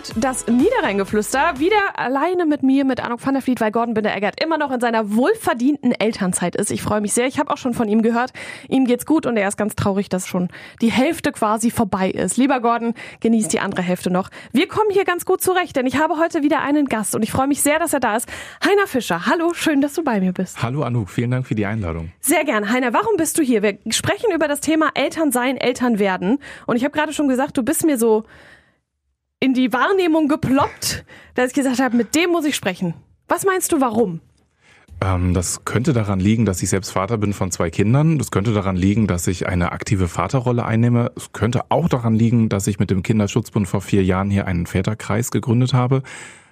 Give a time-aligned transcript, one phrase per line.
[0.00, 4.42] Hört das Niederrheingeflüster wieder alleine mit mir, mit Arno van der Vliet, weil Gordon Binder-Eggert
[4.42, 6.70] immer noch in seiner wohlverdienten Elternzeit ist.
[6.70, 7.26] Ich freue mich sehr.
[7.26, 8.32] Ich habe auch schon von ihm gehört.
[8.68, 10.48] Ihm geht's gut und er ist ganz traurig, dass schon
[10.80, 12.38] die Hälfte quasi vorbei ist.
[12.38, 14.30] Lieber Gordon, genießt die andere Hälfte noch.
[14.52, 17.30] Wir kommen hier ganz gut zurecht, denn ich habe heute wieder einen Gast und ich
[17.30, 18.26] freue mich sehr, dass er da ist.
[18.64, 20.62] Heiner Fischer, hallo, schön, dass du bei mir bist.
[20.62, 22.10] Hallo Anouk, vielen Dank für die Einladung.
[22.20, 22.72] Sehr gern.
[22.72, 23.62] Heiner, warum bist du hier?
[23.62, 26.38] Wir sprechen über das Thema Eltern sein, Eltern werden.
[26.66, 28.24] Und ich habe gerade schon gesagt, du bist mir so
[29.40, 31.04] in die Wahrnehmung geploppt,
[31.34, 32.94] dass ich gesagt habe, mit dem muss ich sprechen.
[33.26, 34.20] Was meinst du, warum?
[35.02, 38.18] Ähm, das könnte daran liegen, dass ich selbst Vater bin von zwei Kindern.
[38.18, 41.10] Das könnte daran liegen, dass ich eine aktive Vaterrolle einnehme.
[41.16, 44.66] Es könnte auch daran liegen, dass ich mit dem Kinderschutzbund vor vier Jahren hier einen
[44.66, 46.02] Väterkreis gegründet habe.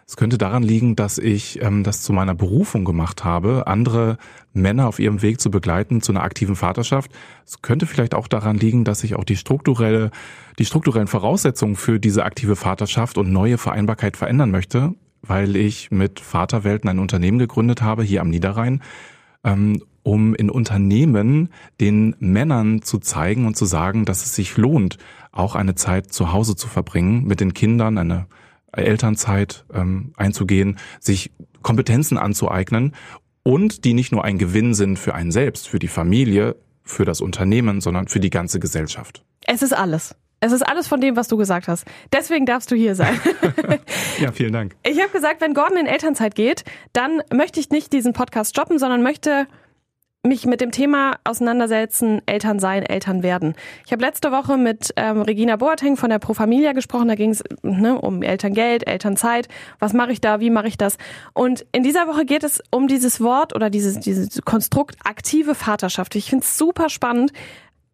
[0.08, 4.16] Es könnte daran liegen, dass ich ähm, das zu meiner Berufung gemacht habe, andere
[4.54, 7.10] Männer auf ihrem Weg zu begleiten zu einer aktiven Vaterschaft.
[7.44, 10.10] Es könnte vielleicht auch daran liegen, dass ich auch die strukturelle,
[10.58, 16.20] die strukturellen Voraussetzungen für diese aktive Vaterschaft und neue Vereinbarkeit verändern möchte, weil ich mit
[16.20, 18.82] Vaterwelten ein Unternehmen gegründet habe hier am Niederrhein,
[19.44, 21.50] ähm, um in Unternehmen
[21.82, 24.96] den Männern zu zeigen und zu sagen, dass es sich lohnt,
[25.32, 28.26] auch eine Zeit zu Hause zu verbringen mit den Kindern, eine
[28.72, 32.94] Elternzeit ähm, einzugehen, sich Kompetenzen anzueignen
[33.42, 37.20] und die nicht nur ein Gewinn sind für einen selbst, für die Familie, für das
[37.20, 39.24] Unternehmen, sondern für die ganze Gesellschaft.
[39.46, 40.14] Es ist alles.
[40.40, 41.84] Es ist alles von dem, was du gesagt hast.
[42.12, 43.20] Deswegen darfst du hier sein.
[44.20, 44.76] ja, vielen Dank.
[44.84, 48.78] Ich habe gesagt, wenn Gordon in Elternzeit geht, dann möchte ich nicht diesen Podcast stoppen,
[48.78, 49.48] sondern möchte
[50.26, 53.54] mich mit dem Thema auseinandersetzen, Eltern sein, Eltern werden.
[53.86, 57.30] Ich habe letzte Woche mit ähm, Regina Boateng von der Pro Familia gesprochen, da ging
[57.30, 60.98] es ne, um Elterngeld, Elternzeit, was mache ich da, wie mache ich das?
[61.34, 66.16] Und in dieser Woche geht es um dieses Wort oder dieses, dieses Konstrukt aktive Vaterschaft.
[66.16, 67.32] Ich finde es super spannend,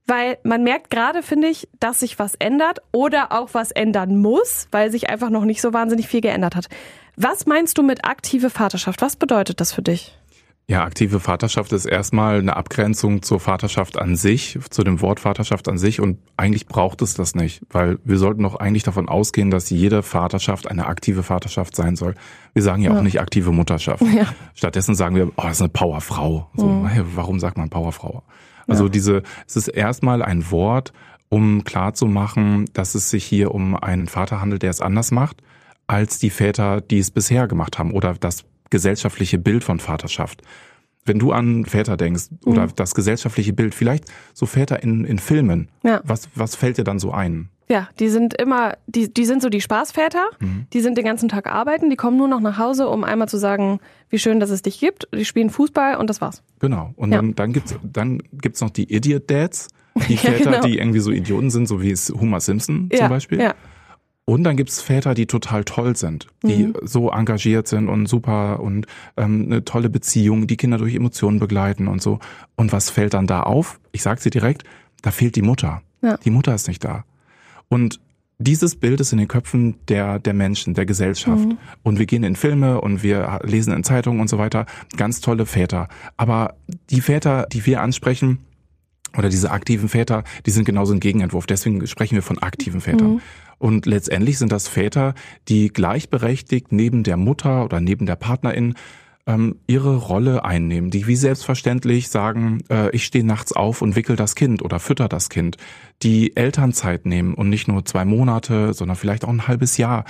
[0.06, 4.68] weil man merkt gerade, finde ich, dass sich was ändert oder auch was ändern muss,
[4.70, 6.68] weil sich einfach noch nicht so wahnsinnig viel geändert hat.
[7.16, 9.00] Was meinst du mit aktive Vaterschaft?
[9.02, 10.18] Was bedeutet das für dich?
[10.66, 15.68] Ja, aktive Vaterschaft ist erstmal eine Abgrenzung zur Vaterschaft an sich, zu dem Wort Vaterschaft
[15.68, 19.50] an sich und eigentlich braucht es das nicht, weil wir sollten doch eigentlich davon ausgehen,
[19.50, 22.14] dass jede Vaterschaft eine aktive Vaterschaft sein soll.
[22.54, 22.98] Wir sagen ja, ja.
[22.98, 24.02] auch nicht aktive Mutterschaft.
[24.14, 24.32] Ja.
[24.54, 26.48] Stattdessen sagen wir, oh, das ist eine Powerfrau.
[26.54, 26.86] So, mhm.
[26.86, 28.22] hey, warum sagt man Powerfrau?
[28.68, 28.90] Also ja.
[28.90, 30.92] diese, es ist erstmal ein Wort,
[31.30, 35.42] um klarzumachen, dass es sich hier um einen Vater handelt, der es anders macht
[35.86, 40.42] als die Väter, die es bisher gemacht haben oder das gesellschaftliche Bild von Vaterschaft.
[41.04, 42.72] Wenn du an Väter denkst oder mhm.
[42.74, 46.00] das gesellschaftliche Bild, vielleicht so Väter in, in Filmen, ja.
[46.02, 47.50] was, was fällt dir dann so ein?
[47.68, 50.66] Ja, die sind immer, die, die sind so die Spaßväter, mhm.
[50.72, 53.36] die sind den ganzen Tag arbeiten, die kommen nur noch nach Hause, um einmal zu
[53.36, 53.78] sagen,
[54.10, 55.06] wie schön, dass es dich gibt.
[55.14, 56.42] Die spielen Fußball und das war's.
[56.58, 56.92] Genau.
[56.96, 57.18] Und ja.
[57.18, 59.68] dann, dann gibt's dann gibt's noch die Idiot Dads,
[60.08, 60.66] die Väter, ja, genau.
[60.66, 63.40] die irgendwie so Idioten sind, so wie es Homer Simpson zum Beispiel.
[63.40, 63.54] Ja.
[64.26, 66.74] Und dann gibt's Väter, die total toll sind, die mhm.
[66.82, 68.86] so engagiert sind und super und
[69.18, 72.20] ähm, eine tolle Beziehung, die Kinder durch Emotionen begleiten und so.
[72.56, 73.80] Und was fällt dann da auf?
[73.92, 74.64] Ich sage sie direkt,
[75.02, 75.82] da fehlt die Mutter.
[76.00, 76.16] Ja.
[76.16, 77.04] Die Mutter ist nicht da.
[77.68, 78.00] Und
[78.38, 81.46] dieses Bild ist in den Köpfen der, der Menschen, der Gesellschaft.
[81.46, 81.58] Mhm.
[81.82, 84.66] Und wir gehen in Filme und wir lesen in Zeitungen und so weiter.
[84.96, 85.88] Ganz tolle Väter.
[86.16, 86.54] Aber
[86.90, 88.38] die Väter, die wir ansprechen,
[89.16, 91.46] oder diese aktiven Väter, die sind genauso ein Gegenentwurf.
[91.46, 93.14] Deswegen sprechen wir von aktiven Vätern.
[93.14, 93.20] Mhm.
[93.58, 95.14] Und letztendlich sind das Väter,
[95.48, 98.74] die gleichberechtigt neben der Mutter oder neben der Partnerin
[99.26, 104.16] ähm, ihre Rolle einnehmen, die wie selbstverständlich sagen, äh, ich stehe nachts auf und wickel
[104.16, 105.56] das Kind oder fütter das Kind,
[106.02, 110.04] die Elternzeit nehmen und nicht nur zwei Monate, sondern vielleicht auch ein halbes Jahr,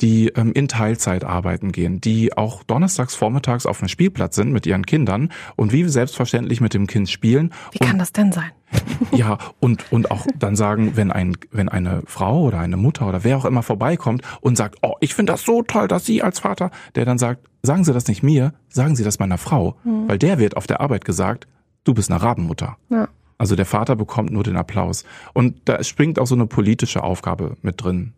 [0.00, 4.66] die ähm, in Teilzeit arbeiten gehen, die auch donnerstags vormittags auf dem Spielplatz sind mit
[4.66, 7.52] ihren Kindern und wie selbstverständlich mit dem Kind spielen.
[7.72, 8.50] Wie kann das denn sein?
[9.12, 13.24] ja, und, und auch dann sagen, wenn ein, wenn eine Frau oder eine Mutter oder
[13.24, 16.40] wer auch immer vorbeikommt und sagt, oh, ich finde das so toll, dass Sie als
[16.40, 20.08] Vater, der dann sagt, sagen Sie das nicht mir, sagen Sie das meiner Frau, mhm.
[20.08, 21.46] weil der wird auf der Arbeit gesagt,
[21.84, 22.76] du bist eine Rabenmutter.
[22.90, 23.08] Ja.
[23.38, 25.04] Also der Vater bekommt nur den Applaus.
[25.32, 28.14] Und da springt auch so eine politische Aufgabe mit drin.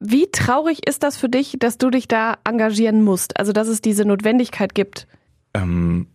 [0.00, 3.38] Wie traurig ist das für dich, dass du dich da engagieren musst?
[3.38, 5.08] Also, dass es diese Notwendigkeit gibt?
[5.54, 6.06] Ähm,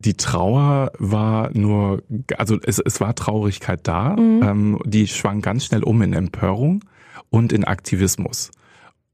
[0.00, 2.02] die Trauer war nur,
[2.36, 4.16] also es, es war Traurigkeit da.
[4.16, 4.42] Mhm.
[4.42, 6.82] Ähm, die schwang ganz schnell um in Empörung
[7.28, 8.50] und in Aktivismus.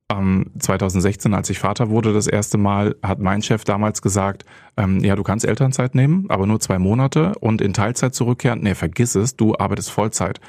[0.08, 4.44] ähm, 2016, als ich Vater wurde, das erste Mal, hat mein Chef damals gesagt,
[4.76, 8.60] ähm, ja, du kannst Elternzeit nehmen, aber nur zwei Monate und in Teilzeit zurückkehren.
[8.62, 10.40] Nee, vergiss es, du arbeitest Vollzeit.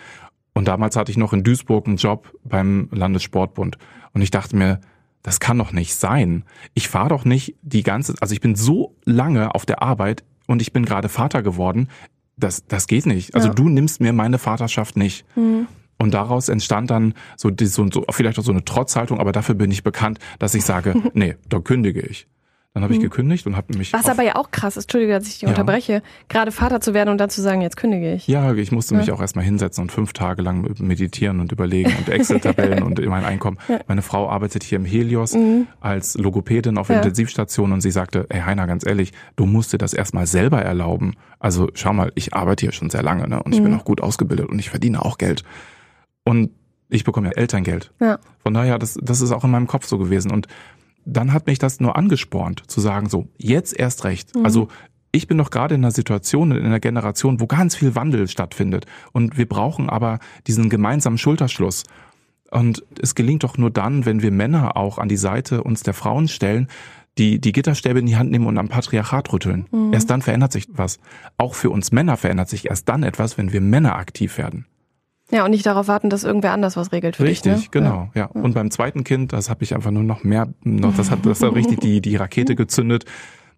[0.54, 3.78] Und damals hatte ich noch in Duisburg einen Job beim Landessportbund.
[4.14, 4.80] Und ich dachte mir,
[5.28, 6.46] das kann doch nicht sein.
[6.74, 10.62] Ich fahre doch nicht die ganze, also ich bin so lange auf der Arbeit und
[10.62, 11.90] ich bin gerade Vater geworden.
[12.38, 13.36] Das, das geht nicht.
[13.36, 13.54] Also ja.
[13.54, 15.26] du nimmst mir meine Vaterschaft nicht.
[15.36, 15.68] Mhm.
[15.98, 19.56] Und daraus entstand dann so, die, so, so vielleicht auch so eine Trotzhaltung, aber dafür
[19.56, 22.26] bin ich bekannt, dass ich sage, nee, da kündige ich.
[22.78, 23.10] Dann habe ich hm.
[23.10, 23.92] gekündigt und habe mich.
[23.92, 25.50] Was aber ja auch krass ist, Entschuldige, dass ich dich ja.
[25.50, 28.28] unterbreche, gerade Vater zu werden und dann zu sagen, jetzt kündige ich.
[28.28, 29.00] Ja, ich musste ja.
[29.00, 33.26] mich auch erstmal hinsetzen und fünf Tage lang meditieren und überlegen und Excel-Tabellen und mein
[33.26, 33.58] Einkommen.
[33.68, 33.80] Ja.
[33.88, 35.66] Meine Frau arbeitet hier im Helios mhm.
[35.82, 39.96] als Logopädin auf Intensivstation und sie sagte, ey Heiner, ganz ehrlich, du musst dir das
[39.96, 41.16] erstmal selber erlauben.
[41.40, 43.42] Also schau mal, ich arbeite hier schon sehr lange ne?
[43.42, 43.64] und ich mhm.
[43.66, 45.44] bin auch gut ausgebildet und ich verdiene auch Geld.
[46.26, 46.52] Und
[46.90, 47.92] ich bekomme ja Elterngeld.
[48.00, 48.20] Ja.
[48.44, 50.32] Von daher, das, das ist auch in meinem Kopf so gewesen.
[50.32, 50.48] Und
[51.08, 54.36] dann hat mich das nur angespornt, zu sagen, so, jetzt erst recht.
[54.36, 54.46] Mhm.
[54.46, 54.68] Also
[55.12, 58.86] ich bin doch gerade in einer Situation, in einer Generation, wo ganz viel Wandel stattfindet.
[59.14, 61.86] Und wir brauchen aber diesen gemeinsamen Schulterschluss.
[62.52, 65.94] Und es gelingt doch nur dann, wenn wir Männer auch an die Seite uns der
[65.94, 66.68] Frauen stellen,
[67.18, 69.66] die die Gitterstäbe in die Hand nehmen und am Patriarchat rütteln.
[69.72, 69.94] Mhm.
[69.94, 71.00] Erst dann verändert sich was.
[71.38, 74.66] Auch für uns Männer verändert sich erst dann etwas, wenn wir Männer aktiv werden.
[75.32, 77.64] Ja, und nicht darauf warten, dass irgendwer anders was regelt für richtig, dich.
[77.66, 77.70] Ne?
[77.72, 78.22] genau, ja.
[78.22, 78.26] ja.
[78.28, 81.42] Und beim zweiten Kind, das habe ich einfach nur noch mehr, noch, das hat das
[81.42, 83.06] hat richtig die, die Rakete gezündet.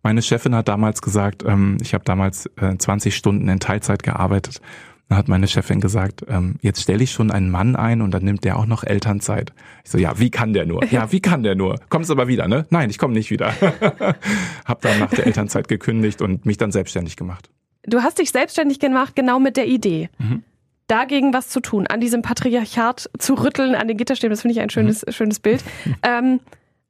[0.01, 4.61] Meine Chefin hat damals gesagt, ähm, ich habe damals äh, 20 Stunden in Teilzeit gearbeitet.
[5.09, 8.23] Dann hat meine Chefin gesagt, ähm, jetzt stelle ich schon einen Mann ein und dann
[8.23, 9.53] nimmt der auch noch Elternzeit.
[9.83, 10.83] Ich so, ja, wie kann der nur?
[10.85, 11.79] Ja, wie kann der nur?
[11.89, 12.65] Kommst aber wieder, ne?
[12.69, 13.53] Nein, ich komme nicht wieder.
[14.65, 17.49] hab dann nach der Elternzeit gekündigt und mich dann selbstständig gemacht.
[17.83, 20.09] Du hast dich selbstständig gemacht, genau mit der Idee.
[20.17, 20.43] Mhm
[20.89, 24.31] dagegen was zu tun, an diesem Patriarchat zu rütteln, an den Gitterstäben.
[24.31, 25.11] Das finde ich ein schönes, mhm.
[25.11, 25.63] schönes Bild.
[26.01, 26.39] Ähm,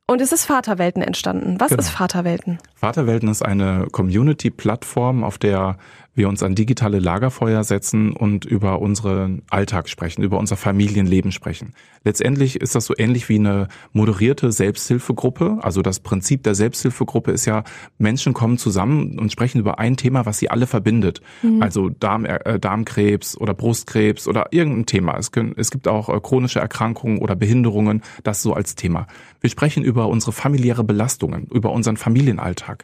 [0.07, 1.59] und es ist Vaterwelten entstanden.
[1.59, 1.81] Was genau.
[1.81, 2.57] ist Vaterwelten?
[2.75, 5.77] Vaterwelten ist eine Community-Plattform, auf der
[6.19, 11.73] wir uns an digitale Lagerfeuer setzen und über unseren Alltag sprechen, über unser Familienleben sprechen.
[12.03, 15.59] Letztendlich ist das so ähnlich wie eine moderierte Selbsthilfegruppe.
[15.61, 17.63] Also das Prinzip der Selbsthilfegruppe ist ja,
[17.97, 21.21] Menschen kommen zusammen und sprechen über ein Thema, was sie alle verbindet.
[21.41, 21.61] Mhm.
[21.61, 25.17] Also Darm, äh, Darmkrebs oder Brustkrebs oder irgendein Thema.
[25.17, 29.07] Es, können, es gibt auch äh, chronische Erkrankungen oder Behinderungen, das so als Thema.
[29.41, 32.83] Wir sprechen über unsere familiäre Belastungen, über unseren Familienalltag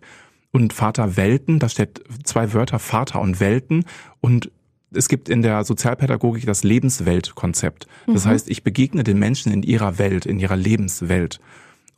[0.55, 1.59] und Vater Welten.
[1.59, 3.83] Da steht zwei Wörter Vater und Welten
[4.21, 4.49] und
[4.91, 7.87] es gibt in der Sozialpädagogik das Lebensweltkonzept.
[8.07, 8.29] Das mhm.
[8.29, 11.41] heißt, ich begegne den Menschen in ihrer Welt, in ihrer Lebenswelt.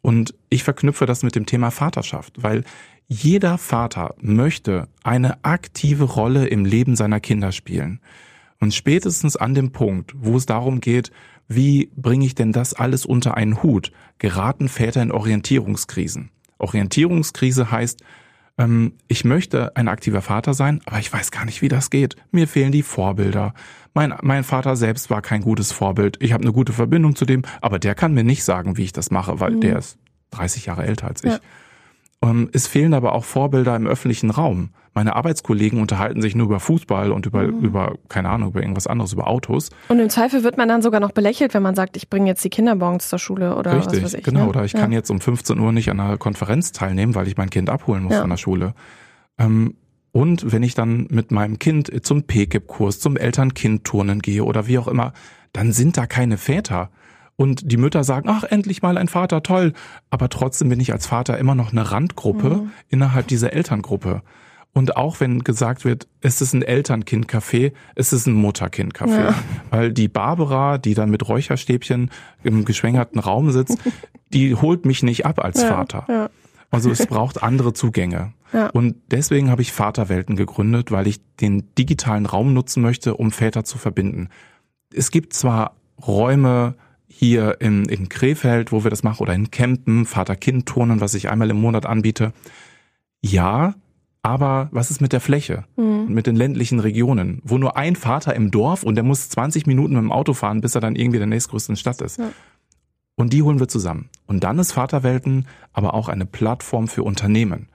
[0.01, 2.63] Und ich verknüpfe das mit dem Thema Vaterschaft, weil
[3.07, 7.99] jeder Vater möchte eine aktive Rolle im Leben seiner Kinder spielen.
[8.59, 11.11] Und spätestens an dem Punkt, wo es darum geht,
[11.47, 16.31] wie bringe ich denn das alles unter einen Hut, geraten Väter in Orientierungskrisen.
[16.57, 18.01] Orientierungskrise heißt,
[18.57, 22.15] ähm, ich möchte ein aktiver Vater sein, aber ich weiß gar nicht, wie das geht.
[22.31, 23.53] Mir fehlen die Vorbilder.
[23.93, 26.17] Mein, mein Vater selbst war kein gutes Vorbild.
[26.21, 28.93] Ich habe eine gute Verbindung zu dem, aber der kann mir nicht sagen, wie ich
[28.93, 29.61] das mache, weil mhm.
[29.61, 29.97] der ist
[30.31, 31.31] 30 Jahre älter als ich.
[31.33, 31.39] Ja.
[32.23, 34.71] Ähm, es fehlen aber auch Vorbilder im öffentlichen Raum.
[34.95, 37.59] Meine Arbeitskollegen unterhalten sich nur über Fußball und über, mhm.
[37.59, 39.69] über, keine Ahnung, über irgendwas anderes, über Autos.
[39.89, 42.43] Und im Zweifel wird man dann sogar noch belächelt, wenn man sagt, ich bringe jetzt
[42.43, 44.23] die Kinderbons zur Schule oder Richtig, was weiß ich.
[44.23, 44.49] Genau, ne?
[44.49, 44.79] oder ich ja.
[44.79, 48.03] kann jetzt um 15 Uhr nicht an einer Konferenz teilnehmen, weil ich mein Kind abholen
[48.03, 48.21] muss ja.
[48.21, 48.73] von der Schule.
[49.37, 49.75] Ähm,
[50.11, 54.87] und wenn ich dann mit meinem Kind zum PKIP-Kurs, zum Eltern-Kind-Turnen gehe oder wie auch
[54.87, 55.13] immer,
[55.53, 56.89] dann sind da keine Väter
[57.37, 59.73] und die Mütter sagen, ach, endlich mal ein Vater, toll.
[60.09, 62.71] Aber trotzdem bin ich als Vater immer noch eine Randgruppe mhm.
[62.89, 64.23] innerhalb dieser Elterngruppe.
[64.73, 69.29] Und auch wenn gesagt wird, es ist ein Elternkind-Café, es ist ein Mutter-Kind-Café.
[69.29, 69.35] Ja.
[69.69, 72.11] Weil die Barbara, die dann mit Räucherstäbchen
[72.43, 73.77] im geschwängerten Raum sitzt,
[74.33, 76.05] die holt mich nicht ab als ja, Vater.
[76.09, 76.29] Ja.
[76.69, 78.33] Also es braucht andere Zugänge.
[78.73, 83.63] Und deswegen habe ich Vaterwelten gegründet, weil ich den digitalen Raum nutzen möchte, um Väter
[83.63, 84.29] zu verbinden.
[84.93, 85.75] Es gibt zwar
[86.05, 86.75] Räume,
[87.07, 91.49] hier in, in Krefeld, wo wir das machen, oder in Kempen, Vater-Kind-Turnen, was ich einmal
[91.49, 92.33] im Monat anbiete.
[93.21, 93.75] Ja,
[94.21, 95.63] aber was ist mit der Fläche?
[95.77, 96.07] Mhm.
[96.09, 99.93] Mit den ländlichen Regionen, wo nur ein Vater im Dorf und der muss 20 Minuten
[99.93, 102.19] mit dem Auto fahren, bis er dann irgendwie in der nächstgrößten Stadt ist.
[102.19, 102.31] Ja.
[103.15, 104.09] Und die holen wir zusammen.
[104.27, 107.69] Und dann ist Vaterwelten aber auch eine Plattform für Unternehmen.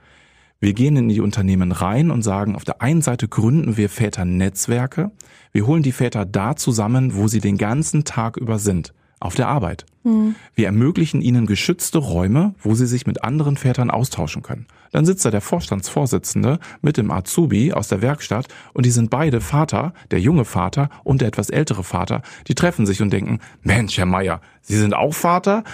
[0.61, 5.11] Wir gehen in die Unternehmen rein und sagen, auf der einen Seite gründen wir Väternetzwerke.
[5.51, 9.49] Wir holen die Väter da zusammen, wo sie den ganzen Tag über sind auf der
[9.49, 9.87] Arbeit.
[10.05, 10.35] Mhm.
[10.55, 14.67] Wir ermöglichen ihnen geschützte Räume, wo sie sich mit anderen Vätern austauschen können.
[14.91, 19.41] Dann sitzt da der Vorstandsvorsitzende mit dem Azubi aus der Werkstatt und die sind beide
[19.41, 22.23] Vater, der junge Vater und der etwas ältere Vater.
[22.49, 25.64] Die treffen sich und denken, Mensch, Herr Meier, Sie sind auch Vater?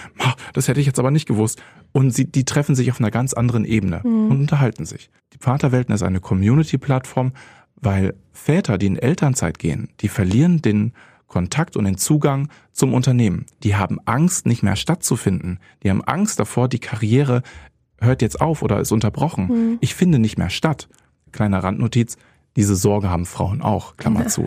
[0.54, 1.62] Das hätte ich jetzt aber nicht gewusst.
[1.92, 4.30] Und sie, die treffen sich auf einer ganz anderen Ebene mhm.
[4.30, 5.10] und unterhalten sich.
[5.34, 7.32] Die Vaterwelten ist eine Community-Plattform,
[7.76, 10.92] weil Väter, die in Elternzeit gehen, die verlieren den
[11.28, 13.46] Kontakt und den Zugang zum Unternehmen.
[13.62, 15.60] Die haben Angst, nicht mehr stattzufinden.
[15.82, 17.42] Die haben Angst davor, die Karriere
[18.00, 19.46] hört jetzt auf oder ist unterbrochen.
[19.46, 19.78] Mhm.
[19.80, 20.88] Ich finde nicht mehr statt.
[21.32, 22.16] Kleiner Randnotiz,
[22.56, 24.44] diese Sorge haben Frauen auch, Klammer zu.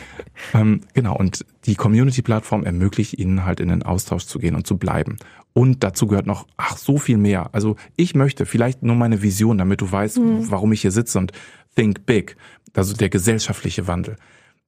[0.54, 4.76] ähm, genau, und die Community-Plattform ermöglicht ihnen halt in den Austausch zu gehen und zu
[4.76, 5.16] bleiben.
[5.54, 7.50] Und dazu gehört noch, ach, so viel mehr.
[7.52, 10.50] Also ich möchte vielleicht nur meine Vision, damit du weißt, mhm.
[10.50, 11.32] warum ich hier sitze und
[11.74, 12.36] think big.
[12.74, 14.16] Also der gesellschaftliche Wandel.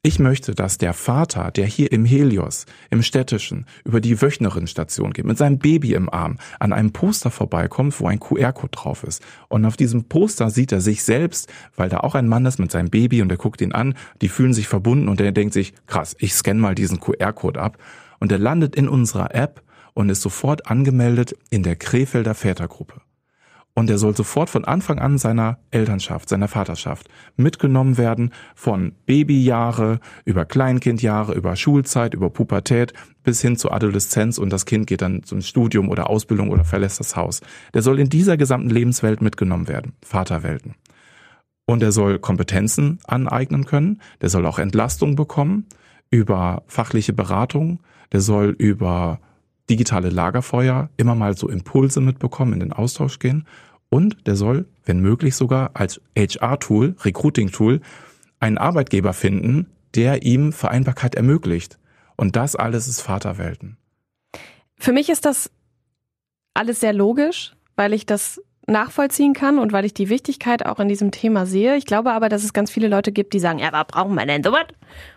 [0.02, 5.26] Ich möchte, dass der Vater, der hier im Helios, im Städtischen, über die Wöchnerinstation geht,
[5.26, 9.23] mit seinem Baby im Arm, an einem Poster vorbeikommt, wo ein QR-Code drauf ist.
[9.49, 12.71] Und auf diesem Poster sieht er sich selbst, weil da auch ein Mann ist mit
[12.71, 15.75] seinem Baby und er guckt ihn an, die fühlen sich verbunden und er denkt sich,
[15.87, 17.76] krass, ich scanne mal diesen QR-Code ab.
[18.21, 19.61] Und er landet in unserer App
[19.92, 23.02] und ist sofort angemeldet in der Krefelder Vätergruppe.
[23.75, 30.00] Und er soll sofort von Anfang an seiner Elternschaft, seiner Vaterschaft mitgenommen werden von Babyjahre
[30.25, 35.23] über Kleinkindjahre, über Schulzeit, über Pubertät bis hin zur Adoleszenz und das Kind geht dann
[35.23, 37.41] zum Studium oder Ausbildung oder verlässt das Haus.
[37.73, 39.93] Der soll in dieser gesamten Lebenswelt mitgenommen werden.
[40.03, 40.75] Vaterwelten.
[41.65, 44.00] Und er soll Kompetenzen aneignen können.
[44.21, 45.67] Der soll auch Entlastung bekommen
[46.11, 47.81] über fachliche Beratung.
[48.11, 49.21] Der soll über
[49.71, 53.47] digitale Lagerfeuer immer mal so Impulse mitbekommen, in den Austausch gehen.
[53.89, 57.81] Und der soll, wenn möglich sogar als HR-Tool, Recruiting-Tool,
[58.41, 61.79] einen Arbeitgeber finden, der ihm Vereinbarkeit ermöglicht.
[62.17, 63.77] Und das alles ist Vaterwelten.
[64.77, 65.50] Für mich ist das
[66.55, 70.89] alles sehr logisch, weil ich das nachvollziehen kann und weil ich die Wichtigkeit auch in
[70.89, 71.77] diesem Thema sehe.
[71.77, 74.25] Ich glaube aber, dass es ganz viele Leute gibt, die sagen, ja, aber brauchen wir
[74.25, 74.67] denn sowas?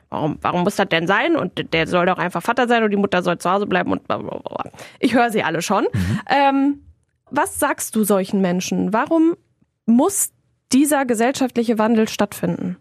[0.10, 1.36] Warum, warum muss das denn sein?
[1.36, 4.08] Und der soll doch einfach Vater sein und die Mutter soll zu Hause bleiben und
[4.08, 4.72] blablabla.
[5.00, 5.86] ich höre sie alle schon.
[5.92, 6.20] Mhm.
[6.30, 6.80] Ähm,
[7.32, 8.94] was sagst du solchen Menschen?
[8.94, 9.36] Warum
[9.86, 10.32] muss
[10.72, 12.78] dieser gesellschaftliche Wandel stattfinden?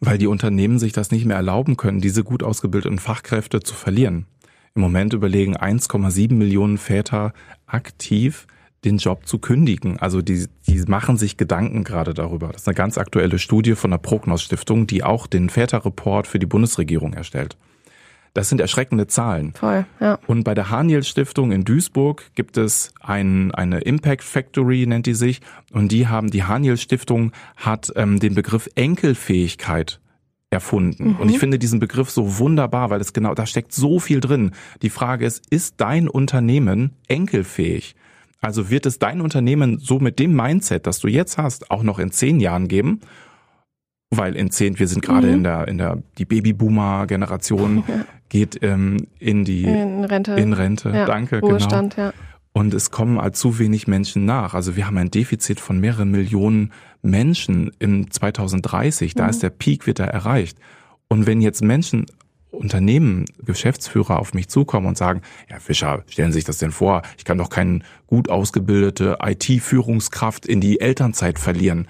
[0.00, 4.26] Weil die Unternehmen sich das nicht mehr erlauben können, diese gut ausgebildeten Fachkräfte zu verlieren.
[4.74, 7.32] Im Moment überlegen 1,7 Millionen Väter
[7.66, 8.46] aktiv,
[8.86, 9.98] den Job zu kündigen.
[9.98, 12.48] Also die, die machen sich Gedanken gerade darüber.
[12.48, 16.38] Das ist eine ganz aktuelle Studie von der Prognos Stiftung, die auch den Väterreport für
[16.38, 17.56] die Bundesregierung erstellt.
[18.32, 19.54] Das sind erschreckende Zahlen.
[19.54, 20.18] Voll, ja.
[20.26, 25.14] Und bei der Haniel Stiftung in Duisburg gibt es ein, eine Impact Factory, nennt die
[25.14, 25.40] sich.
[25.72, 30.00] Und die haben, die Haniel Stiftung hat ähm, den Begriff Enkelfähigkeit
[30.50, 31.12] erfunden.
[31.12, 31.16] Mhm.
[31.16, 34.52] Und ich finde diesen Begriff so wunderbar, weil es genau, da steckt so viel drin.
[34.82, 37.96] Die Frage ist, ist dein Unternehmen enkelfähig?
[38.40, 41.98] Also wird es dein Unternehmen so mit dem Mindset, das du jetzt hast, auch noch
[41.98, 43.00] in zehn Jahren geben?
[44.10, 45.34] Weil in zehn, wir sind gerade mhm.
[45.34, 48.04] in der, in der, die Babyboomer-Generation ja.
[48.28, 50.32] geht ähm, in die in Rente.
[50.34, 51.06] In Rente, ja.
[51.06, 51.40] danke.
[51.40, 52.08] Ruhestand, genau.
[52.08, 52.14] Ja.
[52.52, 54.54] Und es kommen halt zu wenig Menschen nach.
[54.54, 59.14] Also wir haben ein Defizit von mehreren Millionen Menschen im 2030.
[59.14, 59.30] Da mhm.
[59.30, 60.58] ist der Peak, wird da erreicht.
[61.08, 62.06] Und wenn jetzt Menschen
[62.56, 67.02] Unternehmen, Geschäftsführer auf mich zukommen und sagen, ja Fischer, stellen Sie sich das denn vor,
[67.18, 71.88] ich kann doch keine gut ausgebildete IT-Führungskraft in die Elternzeit verlieren.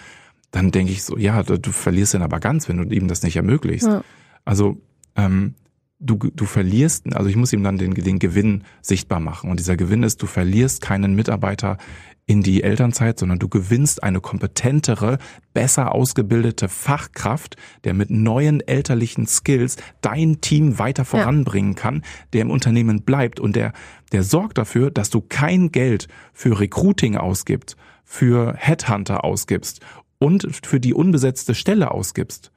[0.50, 3.36] Dann denke ich so, ja, du verlierst den aber ganz, wenn du ihm das nicht
[3.36, 3.84] ermöglicht.
[3.84, 4.02] Ja.
[4.44, 4.80] Also
[5.16, 5.54] ähm,
[5.98, 9.50] du, du verlierst, also ich muss ihm dann den, den Gewinn sichtbar machen.
[9.50, 11.78] Und dieser Gewinn ist, du verlierst keinen Mitarbeiter
[12.26, 15.18] in die Elternzeit, sondern du gewinnst eine kompetentere,
[15.54, 21.80] besser ausgebildete Fachkraft, der mit neuen elterlichen Skills dein Team weiter voranbringen ja.
[21.80, 23.72] kann, der im Unternehmen bleibt und der,
[24.10, 29.80] der sorgt dafür, dass du kein Geld für Recruiting ausgibst, für Headhunter ausgibst
[30.18, 32.50] und für die unbesetzte Stelle ausgibst.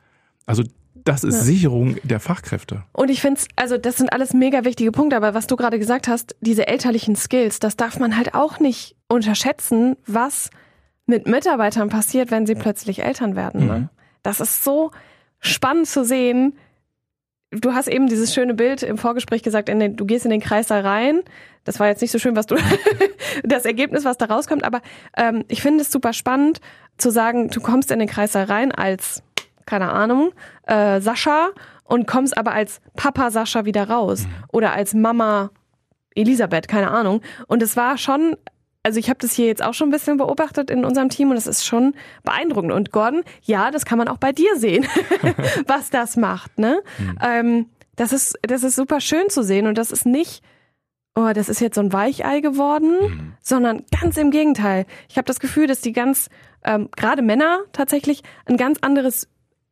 [0.48, 0.64] Also
[1.04, 1.42] das ist ja.
[1.42, 2.84] Sicherung der Fachkräfte.
[2.94, 6.08] Und ich finde also das sind alles mega wichtige Punkte, aber was du gerade gesagt
[6.08, 10.50] hast, diese elterlichen Skills, das darf man halt auch nicht unterschätzen, was
[11.06, 13.68] mit Mitarbeitern passiert, wenn sie plötzlich Eltern werden.
[13.68, 13.80] Ne?
[13.80, 13.90] Mhm.
[14.24, 14.92] Das ist so
[15.40, 16.54] spannend zu sehen.
[17.52, 20.68] Du hast eben dieses schöne Bild im Vorgespräch gesagt, den, du gehst in den Kreis
[20.68, 21.22] da rein.
[21.64, 22.56] Das war jetzt nicht so schön, was du
[23.44, 24.82] das Ergebnis, was da rauskommt, aber
[25.18, 26.62] ähm, ich finde es super spannend
[26.98, 29.24] zu sagen, du kommst in den Kreis da rein als
[29.70, 30.32] keine Ahnung,
[30.66, 31.50] äh, Sascha
[31.84, 34.44] und kommst aber als Papa Sascha wieder raus mhm.
[34.52, 35.52] oder als Mama
[36.16, 37.22] Elisabeth, keine Ahnung.
[37.48, 38.36] Und es war schon,
[38.82, 41.38] also ich habe das hier jetzt auch schon ein bisschen beobachtet in unserem Team und
[41.38, 42.72] es ist schon beeindruckend.
[42.72, 44.88] Und Gordon, ja, das kann man auch bei dir sehen,
[45.68, 46.58] was das macht.
[46.58, 46.82] Ne?
[46.98, 47.20] Mhm.
[47.22, 50.42] Ähm, das ist, das ist super schön zu sehen und das ist nicht
[51.16, 53.34] oh, das ist jetzt so ein Weichei geworden, mhm.
[53.42, 54.86] sondern ganz im Gegenteil.
[55.10, 56.30] Ich habe das Gefühl, dass die ganz,
[56.64, 59.28] ähm, gerade Männer tatsächlich, ein ganz anderes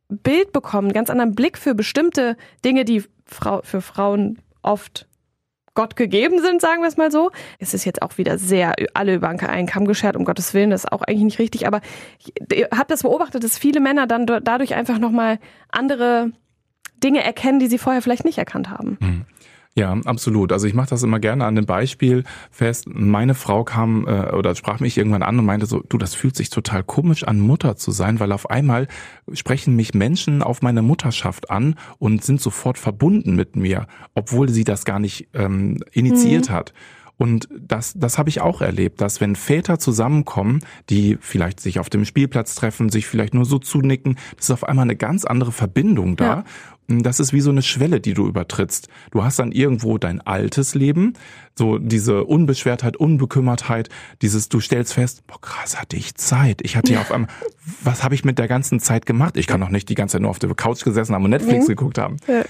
[0.08, 5.06] Bild bekommen, ganz anderen Blick für bestimmte Dinge, die Frau, für Frauen oft
[5.74, 7.30] Gott gegeben sind, sagen wir es mal so.
[7.58, 10.84] Es ist jetzt auch wieder sehr alle über einen Kamm geschert, um Gottes Willen, das
[10.84, 11.82] ist auch eigentlich nicht richtig, aber
[12.18, 15.38] ich habe das beobachtet, dass viele Männer dann dadurch einfach nochmal
[15.68, 16.32] andere
[16.96, 18.98] Dinge erkennen, die sie vorher vielleicht nicht erkannt haben.
[19.00, 19.24] Mhm.
[19.78, 20.50] Ja, absolut.
[20.50, 22.86] Also ich mache das immer gerne an dem Beispiel fest.
[22.88, 26.34] Meine Frau kam äh, oder sprach mich irgendwann an und meinte so, du, das fühlt
[26.34, 28.88] sich total komisch an, Mutter zu sein, weil auf einmal
[29.32, 34.64] sprechen mich Menschen auf meine Mutterschaft an und sind sofort verbunden mit mir, obwohl sie
[34.64, 36.54] das gar nicht ähm, initiiert mhm.
[36.54, 36.74] hat.
[37.18, 41.90] Und das, das habe ich auch erlebt, dass wenn Väter zusammenkommen, die vielleicht sich auf
[41.90, 45.50] dem Spielplatz treffen, sich vielleicht nur so zunicken, das ist auf einmal eine ganz andere
[45.50, 46.24] Verbindung da.
[46.24, 46.44] Ja.
[46.86, 48.88] Das ist wie so eine Schwelle, die du übertrittst.
[49.10, 51.14] Du hast dann irgendwo dein altes Leben,
[51.54, 53.90] so diese Unbeschwertheit, Unbekümmertheit,
[54.22, 56.62] dieses, du stellst fest, boah, krass, hatte ich Zeit.
[56.62, 57.28] Ich hatte ja auf einmal,
[57.82, 59.36] was habe ich mit der ganzen Zeit gemacht?
[59.36, 61.64] Ich kann doch nicht die ganze Zeit nur auf der Couch gesessen haben und Netflix
[61.64, 61.68] mhm.
[61.68, 62.16] geguckt haben.
[62.26, 62.44] Ja.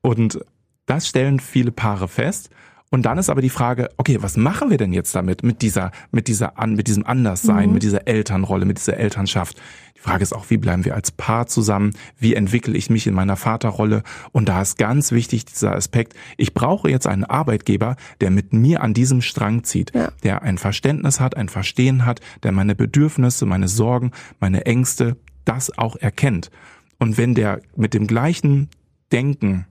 [0.00, 0.40] Und
[0.86, 2.50] das stellen viele Paare fest.
[2.92, 5.92] Und dann ist aber die Frage, okay, was machen wir denn jetzt damit, mit dieser,
[6.10, 7.72] mit dieser, mit diesem Anderssein, mhm.
[7.72, 9.56] mit dieser Elternrolle, mit dieser Elternschaft?
[9.96, 11.94] Die Frage ist auch, wie bleiben wir als Paar zusammen?
[12.18, 14.02] Wie entwickle ich mich in meiner Vaterrolle?
[14.32, 18.82] Und da ist ganz wichtig dieser Aspekt, ich brauche jetzt einen Arbeitgeber, der mit mir
[18.82, 20.12] an diesem Strang zieht, ja.
[20.22, 25.78] der ein Verständnis hat, ein Verstehen hat, der meine Bedürfnisse, meine Sorgen, meine Ängste, das
[25.78, 26.50] auch erkennt.
[26.98, 28.68] Und wenn der mit dem gleichen
[29.12, 29.64] Denken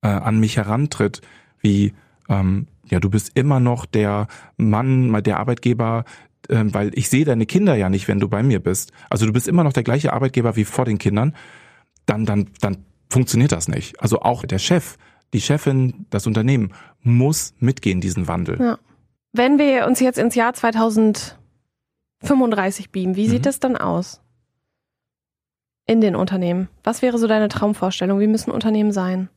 [0.00, 1.20] äh, an mich herantritt,
[1.60, 1.92] wie
[2.28, 6.04] ähm, ja, du bist immer noch der Mann, der Arbeitgeber,
[6.48, 8.92] äh, weil ich sehe deine Kinder ja nicht, wenn du bei mir bist.
[9.10, 11.34] Also du bist immer noch der gleiche Arbeitgeber wie vor den Kindern.
[12.06, 14.00] Dann, dann, dann funktioniert das nicht.
[14.00, 14.96] Also auch der Chef,
[15.32, 16.72] die Chefin, das Unternehmen
[17.02, 18.58] muss mitgehen diesen Wandel.
[18.60, 18.78] Ja.
[19.32, 23.44] Wenn wir uns jetzt ins Jahr 2035 beamen, wie sieht mhm.
[23.44, 24.22] das dann aus?
[25.86, 26.68] In den Unternehmen.
[26.82, 28.20] Was wäre so deine Traumvorstellung?
[28.20, 29.28] Wie müssen Unternehmen sein?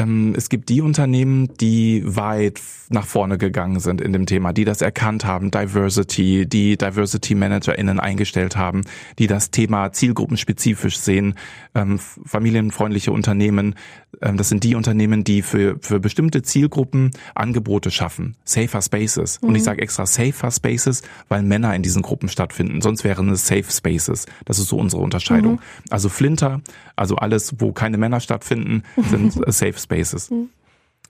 [0.00, 4.64] Ähm, es gibt die Unternehmen, die weit nach vorne gegangen sind in dem Thema, die
[4.64, 8.82] das erkannt haben, Diversity, die Diversity ManagerInnen eingestellt haben,
[9.18, 11.34] die das Thema zielgruppenspezifisch sehen,
[11.74, 13.76] ähm, familienfreundliche Unternehmen.
[14.22, 18.36] Ähm, das sind die Unternehmen, die für, für bestimmte Zielgruppen Angebote schaffen.
[18.44, 19.40] Safer Spaces.
[19.40, 19.48] Mhm.
[19.48, 19.66] Und ich mhm.
[19.66, 22.80] sage extra Safer Spaces, weil Männer in diesen Gruppen stattfinden.
[22.80, 24.26] Sonst wären es Safe Spaces.
[24.46, 25.54] Das ist so unsere Unterscheidung.
[25.54, 25.60] Mhm.
[25.90, 26.60] Also Flinter,
[26.96, 29.89] also alles, wo keine Männer stattfinden, sind Safe Spaces.
[30.30, 30.50] Mhm.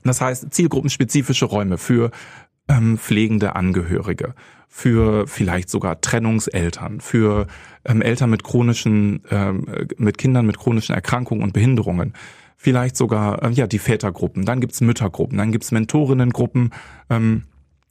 [0.02, 2.10] Das heißt, zielgruppenspezifische Räume für
[2.68, 4.34] ähm, pflegende Angehörige,
[4.68, 7.46] für vielleicht sogar Trennungseltern, für
[7.84, 9.66] ähm, Eltern mit chronischen, ähm,
[9.98, 12.14] mit Kindern mit chronischen Erkrankungen und Behinderungen,
[12.56, 16.70] vielleicht sogar äh, ja die Vätergruppen, dann gibt's Müttergruppen, dann gibt's Mentorinnengruppen,
[17.08, 17.44] ähm,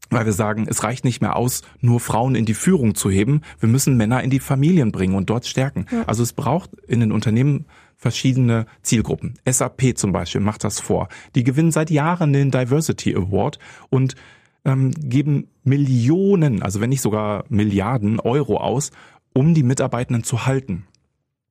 [0.10, 3.42] weil wir sagen, es reicht nicht mehr aus, nur Frauen in die Führung zu heben,
[3.60, 5.86] wir müssen Männer in die Familien bringen und dort stärken.
[5.92, 6.04] Ja.
[6.08, 7.66] Also es braucht in den Unternehmen
[8.00, 9.38] verschiedene Zielgruppen.
[9.48, 11.10] SAP zum Beispiel macht das vor.
[11.36, 13.60] Die gewinnen seit Jahren den Diversity Award
[13.90, 14.16] und
[14.64, 18.92] ähm, geben Millionen, also wenn nicht sogar Milliarden Euro aus,
[19.34, 20.88] um die Mitarbeitenden zu halten.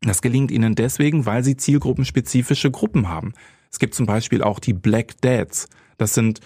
[0.01, 3.35] Das gelingt ihnen deswegen, weil sie zielgruppenspezifische Gruppen haben.
[3.71, 5.69] Es gibt zum Beispiel auch die Black Dads.
[5.99, 6.41] Das sind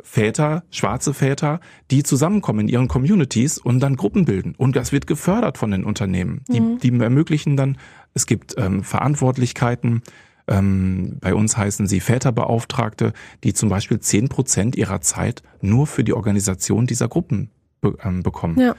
[0.00, 1.58] Väter, schwarze Väter,
[1.90, 4.54] die zusammenkommen in ihren Communities und dann Gruppen bilden.
[4.56, 6.42] Und das wird gefördert von den Unternehmen.
[6.48, 6.78] Die, mhm.
[6.78, 7.78] die ermöglichen dann
[8.14, 10.02] es gibt ähm, Verantwortlichkeiten.
[10.46, 13.12] Ähm, bei uns heißen sie Väterbeauftragte,
[13.44, 18.22] die zum Beispiel zehn Prozent ihrer Zeit nur für die Organisation dieser Gruppen be ähm,
[18.22, 18.58] bekommen.
[18.58, 18.74] Ja.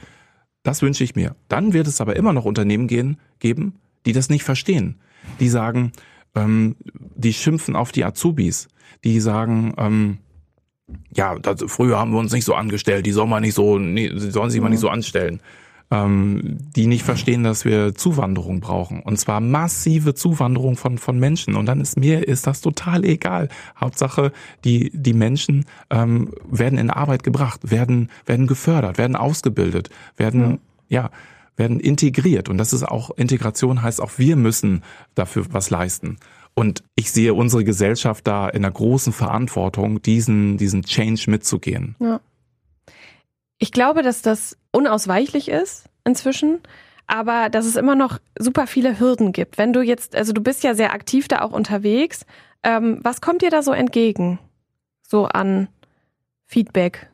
[0.62, 1.36] Das wünsche ich mir.
[1.48, 5.00] Dann wird es aber immer noch Unternehmen gehen, geben, die das nicht verstehen.
[5.38, 5.92] Die sagen,
[6.34, 6.76] ähm,
[7.14, 8.68] die schimpfen auf die Azubis.
[9.04, 10.18] Die sagen, ähm,
[11.14, 14.10] ja, das, früher haben wir uns nicht so angestellt, die sollen, mal nicht so, nee,
[14.14, 15.40] sollen sich mal nicht so anstellen
[15.90, 19.02] ähm, die nicht verstehen, dass wir Zuwanderung brauchen.
[19.02, 21.56] Und zwar massive Zuwanderung von, von Menschen.
[21.56, 23.48] Und dann ist mir ist das total egal.
[23.78, 24.32] Hauptsache,
[24.64, 31.02] die, die Menschen ähm, werden in Arbeit gebracht, werden, werden gefördert, werden ausgebildet, werden, ja.
[31.02, 31.10] ja
[31.56, 32.48] werden integriert.
[32.48, 34.82] Und das ist auch, Integration heißt auch, wir müssen
[35.14, 36.18] dafür was leisten.
[36.54, 41.96] Und ich sehe unsere Gesellschaft da in einer großen Verantwortung, diesen, diesen Change mitzugehen.
[42.00, 42.20] Ja.
[43.58, 46.60] Ich glaube, dass das unausweichlich ist inzwischen,
[47.06, 49.58] aber dass es immer noch super viele Hürden gibt.
[49.58, 52.24] Wenn du jetzt, also du bist ja sehr aktiv da auch unterwegs,
[52.62, 54.38] ähm, was kommt dir da so entgegen?
[55.02, 55.68] So an
[56.46, 57.10] Feedback,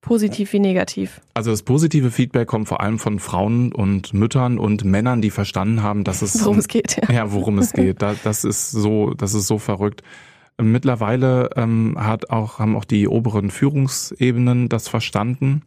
[0.00, 1.20] positiv wie negativ?
[1.34, 5.82] Also das positive Feedback kommt vor allem von Frauen und Müttern und Männern, die verstanden
[5.82, 7.00] haben, dass es worum es geht.
[7.08, 8.02] Ja, ja worum es geht.
[8.02, 10.02] Das ist so, das ist so verrückt
[10.62, 15.62] Mittlerweile ähm, hat auch, haben auch die oberen Führungsebenen das verstanden.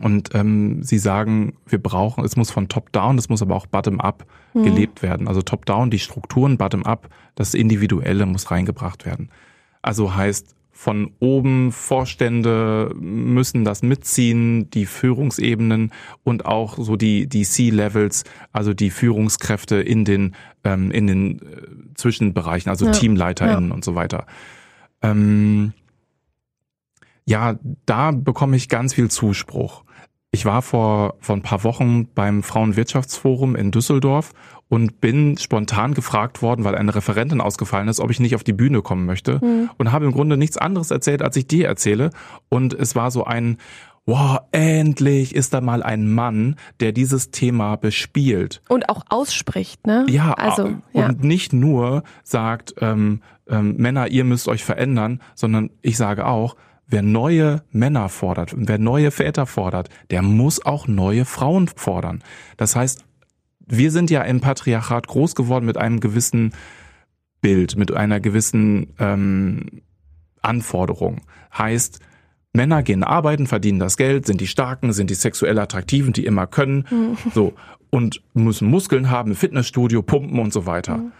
[0.00, 4.26] Und ähm, sie sagen, wir brauchen, es muss von Top-Down, es muss aber auch Bottom-up
[4.52, 4.64] mhm.
[4.64, 5.28] gelebt werden.
[5.28, 9.30] Also Top-Down, die Strukturen, Bottom-up, das Individuelle muss reingebracht werden.
[9.82, 15.92] Also heißt, von oben Vorstände müssen das mitziehen, die Führungsebenen
[16.24, 21.42] und auch so die die C-Levels, also die Führungskräfte in den ähm, in den äh,
[21.94, 22.90] Zwischenbereichen, also ja.
[22.90, 23.74] TeamleiterInnen ja.
[23.74, 24.26] und so weiter.
[25.00, 25.74] Ähm,
[27.26, 27.56] ja,
[27.86, 29.84] da bekomme ich ganz viel Zuspruch.
[30.30, 34.32] Ich war vor, vor ein paar Wochen beim Frauenwirtschaftsforum in Düsseldorf
[34.68, 38.52] und bin spontan gefragt worden, weil eine Referentin ausgefallen ist, ob ich nicht auf die
[38.52, 39.70] Bühne kommen möchte mhm.
[39.78, 42.10] und habe im Grunde nichts anderes erzählt, als ich dir erzähle.
[42.48, 43.58] Und es war so ein,
[44.06, 48.60] wow, endlich ist da mal ein Mann, der dieses Thema bespielt.
[48.68, 50.04] Und auch ausspricht, ne?
[50.08, 51.12] Ja, also, und ja.
[51.12, 56.56] nicht nur sagt, ähm, ähm, Männer, ihr müsst euch verändern, sondern ich sage auch,
[56.86, 62.22] wer neue Männer fordert, wer neue Väter fordert, der muss auch neue Frauen fordern.
[62.56, 63.04] Das heißt,
[63.66, 66.52] wir sind ja im Patriarchat groß geworden mit einem gewissen
[67.40, 69.82] Bild, mit einer gewissen ähm,
[70.42, 71.22] Anforderung.
[71.56, 72.00] Heißt,
[72.52, 76.46] Männer gehen arbeiten, verdienen das Geld, sind die Starken, sind die sexuell Attraktiven, die immer
[76.46, 77.16] können, mhm.
[77.34, 77.54] so
[77.90, 80.98] und müssen Muskeln haben, Fitnessstudio, Pumpen und so weiter.
[80.98, 81.12] Mhm.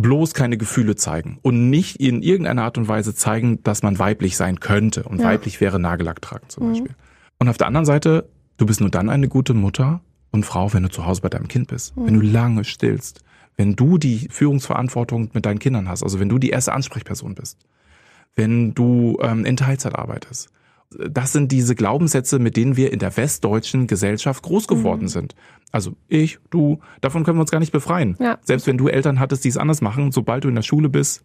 [0.00, 4.36] Bloß keine Gefühle zeigen und nicht in irgendeiner Art und Weise zeigen, dass man weiblich
[4.36, 5.26] sein könnte und ja.
[5.26, 6.72] weiblich wäre Nagellack tragen zum mhm.
[6.72, 6.94] Beispiel.
[7.38, 10.82] Und auf der anderen Seite, du bist nur dann eine gute Mutter, und Frau, wenn
[10.82, 12.06] du zu Hause bei deinem Kind bist, mhm.
[12.06, 13.20] wenn du lange stillst,
[13.56, 17.58] wenn du die Führungsverantwortung mit deinen Kindern hast, also wenn du die erste Ansprechperson bist,
[18.36, 20.48] wenn du ähm, in Teilzeit arbeitest.
[20.90, 25.08] Das sind diese Glaubenssätze, mit denen wir in der westdeutschen Gesellschaft groß geworden mhm.
[25.08, 25.34] sind.
[25.72, 28.16] Also ich, du, davon können wir uns gar nicht befreien.
[28.18, 28.38] Ja.
[28.42, 31.22] Selbst wenn du Eltern hattest, die es anders machen, sobald du in der Schule bist,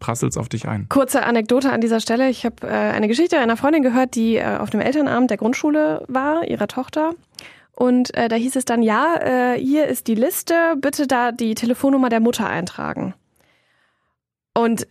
[0.00, 0.88] prasselt's auf dich ein.
[0.88, 2.28] Kurze Anekdote an dieser Stelle.
[2.28, 6.04] Ich habe äh, eine Geschichte einer Freundin gehört, die äh, auf dem Elternabend der Grundschule
[6.08, 7.14] war, ihrer Tochter.
[7.72, 9.16] Und äh, da hieß es dann, ja,
[9.54, 13.14] äh, hier ist die Liste, bitte da die Telefonnummer der Mutter eintragen.
[14.54, 14.86] Und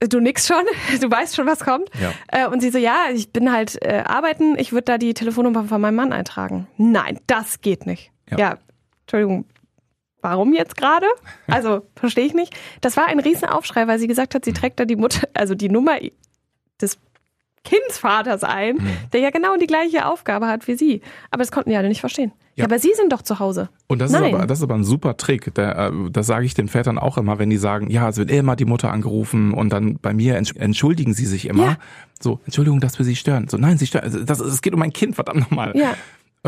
[0.00, 0.64] du nix schon,
[1.00, 1.90] du weißt schon, was kommt.
[2.00, 2.12] Ja.
[2.28, 5.64] Äh, und sie so, ja, ich bin halt äh, arbeiten, ich würde da die Telefonnummer
[5.64, 6.68] von meinem Mann eintragen.
[6.76, 8.10] Nein, das geht nicht.
[8.30, 8.58] Ja, ja
[9.02, 9.46] Entschuldigung,
[10.20, 11.06] warum jetzt gerade?
[11.46, 12.54] Also, verstehe ich nicht.
[12.80, 15.68] Das war ein Riesenaufschrei, weil sie gesagt hat, sie trägt da die Mutter, also die
[15.68, 15.98] Nummer
[16.80, 16.98] des
[17.64, 18.96] Kindsvaters ein, mhm.
[19.12, 21.02] der ja genau die gleiche Aufgabe hat wie sie.
[21.30, 22.32] Aber das konnten die alle nicht verstehen.
[22.58, 22.64] Ja.
[22.64, 23.68] aber sie sind doch zu Hause.
[23.86, 24.24] Und das, Nein.
[24.24, 25.54] Ist, aber, das ist aber ein super Trick.
[25.54, 28.30] Der, äh, das sage ich den Vätern auch immer, wenn die sagen, ja, es wird
[28.30, 31.64] immer die Mutter angerufen und dann bei mir entschuldigen sie sich immer.
[31.64, 31.76] Ja.
[32.20, 33.48] So, Entschuldigung, dass wir sie stören.
[33.48, 34.26] So, nein, sie stören.
[34.26, 35.72] Das, es geht um mein Kind, verdammt nochmal.
[35.76, 35.94] Ja.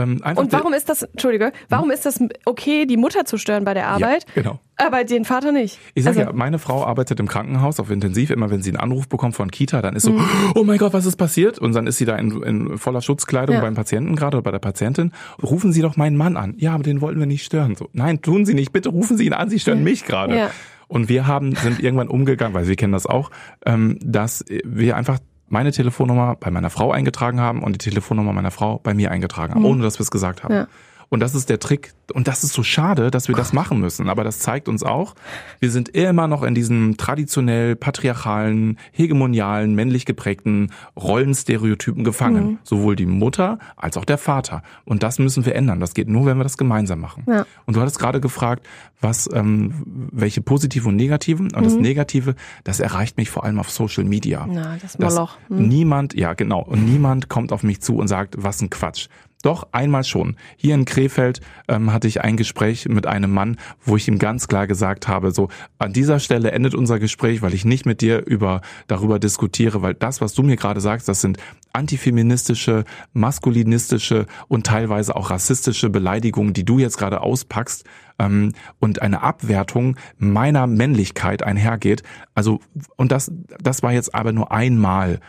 [0.01, 1.93] Ähm, und warum ist das, Entschuldige, warum hm?
[1.93, 4.25] ist das okay, die Mutter zu stören bei der Arbeit?
[4.35, 4.61] Ja, genau.
[4.77, 5.79] Aber den Vater nicht.
[5.95, 8.31] Ich sage also, ja, meine Frau arbeitet im Krankenhaus auf Intensiv.
[8.31, 10.27] Immer wenn sie einen Anruf bekommt von Kita, dann ist so, mhm.
[10.55, 11.59] oh mein Gott, was ist passiert?
[11.59, 13.61] Und dann ist sie da in, in voller Schutzkleidung ja.
[13.61, 15.13] beim Patienten gerade oder bei der Patientin.
[15.43, 16.55] Rufen Sie doch meinen Mann an.
[16.57, 17.75] Ja, aber den wollten wir nicht stören.
[17.77, 18.73] So, nein, tun Sie nicht.
[18.73, 19.51] Bitte rufen Sie ihn an.
[19.51, 19.85] Sie stören ja.
[19.85, 20.37] mich gerade.
[20.37, 20.51] Ja.
[20.89, 23.31] Und wir haben, sind irgendwann umgegangen, weil Sie kennen das auch,
[23.65, 25.19] ähm, dass wir einfach
[25.51, 29.53] meine Telefonnummer bei meiner Frau eingetragen haben und die Telefonnummer meiner Frau bei mir eingetragen
[29.53, 29.67] haben, mhm.
[29.67, 30.55] ohne dass wir es gesagt haben.
[30.55, 30.67] Ja.
[31.11, 31.93] Und das ist der Trick.
[32.15, 34.09] Und das ist so schade, dass wir das machen müssen.
[34.09, 35.15] Aber das zeigt uns auch,
[35.59, 42.45] wir sind immer noch in diesem traditionell patriarchalen, hegemonialen, männlich geprägten Rollenstereotypen gefangen.
[42.45, 42.59] Mhm.
[42.63, 44.63] Sowohl die Mutter als auch der Vater.
[44.85, 45.81] Und das müssen wir ändern.
[45.81, 47.25] Das geht nur, wenn wir das gemeinsam machen.
[47.27, 47.45] Ja.
[47.67, 48.65] Und du hattest gerade gefragt,
[49.01, 51.47] was, ähm, welche positive und negativen.
[51.47, 51.65] Und mhm.
[51.65, 54.47] das Negative, das erreicht mich vor allem auf Social Media.
[54.49, 55.39] Na, das Moloch.
[55.49, 55.69] Mhm.
[55.69, 59.09] Niemand, ja genau, und niemand kommt auf mich zu und sagt, was ein Quatsch.
[59.43, 60.37] Doch, einmal schon.
[60.57, 64.49] Hier in Krefeld ähm, hatte ich ein Gespräch mit einem Mann, wo ich ihm ganz
[64.49, 65.49] klar gesagt habe, so
[65.79, 69.95] an dieser Stelle endet unser Gespräch, weil ich nicht mit dir über darüber diskutiere, weil
[69.95, 71.39] das, was du mir gerade sagst, das sind
[71.73, 77.87] antifeministische, maskulinistische und teilweise auch rassistische Beleidigungen, die du jetzt gerade auspackst
[78.19, 82.03] ähm, und eine Abwertung meiner Männlichkeit einhergeht.
[82.35, 82.61] Also
[82.97, 85.21] und das, das war jetzt aber nur einmal.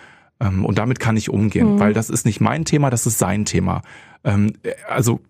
[0.42, 1.80] Ähm, und damit kann ich umgehen, mhm.
[1.80, 3.84] weil das ist nicht mein Thema, das ist sein Thema.
[4.24, 4.54] Ähm,
[4.90, 5.22] also,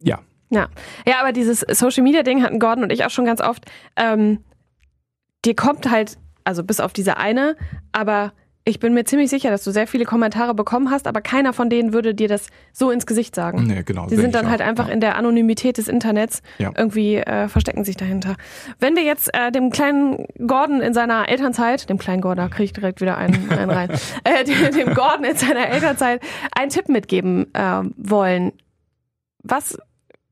[0.00, 0.20] ja.
[0.50, 0.68] Ja.
[1.06, 3.70] Ja, aber dieses Social Media Ding hatten Gordon und ich auch schon ganz oft.
[3.96, 4.38] Ähm,
[5.44, 7.56] dir kommt halt, also bis auf diese eine,
[7.92, 8.32] aber
[8.64, 11.70] ich bin mir ziemlich sicher, dass du sehr viele Kommentare bekommen hast, aber keiner von
[11.70, 13.66] denen würde dir das so ins Gesicht sagen.
[13.66, 14.06] Nee, genau.
[14.06, 14.92] Die sind dann halt einfach ja.
[14.92, 16.70] in der Anonymität des Internets ja.
[16.76, 18.36] irgendwie äh, verstecken sich dahinter.
[18.78, 22.72] Wenn wir jetzt äh, dem kleinen Gordon in seiner Elternzeit, dem kleinen Gordon, kriege ich
[22.74, 23.90] direkt wieder einen, einen rein,
[24.24, 26.20] äh, dem, dem Gordon in seiner Elternzeit
[26.54, 28.52] einen Tipp mitgeben äh, wollen,
[29.42, 29.78] was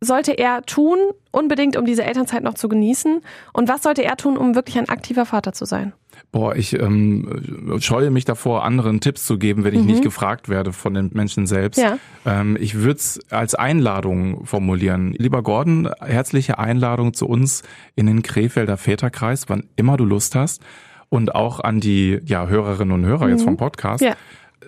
[0.00, 0.98] sollte er tun,
[1.30, 3.20] unbedingt, um diese Elternzeit noch zu genießen?
[3.52, 5.92] Und was sollte er tun, um wirklich ein aktiver Vater zu sein?
[6.30, 9.86] Boah, ich ähm, scheue mich davor, anderen Tipps zu geben, wenn ich mhm.
[9.86, 11.80] nicht gefragt werde von den Menschen selbst.
[11.80, 11.98] Ja.
[12.26, 15.14] Ähm, ich würde es als Einladung formulieren.
[15.16, 17.62] Lieber Gordon, herzliche Einladung zu uns
[17.94, 20.62] in den Krefelder Väterkreis, wann immer du Lust hast.
[21.10, 23.30] Und auch an die ja, Hörerinnen und Hörer mhm.
[23.30, 24.04] jetzt vom Podcast.
[24.04, 24.14] Ja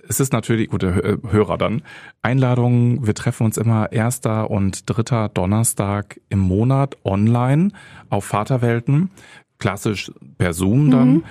[0.09, 1.83] es ist natürlich, gute Hörer dann,
[2.22, 7.70] Einladungen, wir treffen uns immer erster und dritter Donnerstag im Monat online
[8.09, 9.11] auf Vaterwelten,
[9.59, 11.12] klassisch per Zoom dann.
[11.14, 11.24] Mhm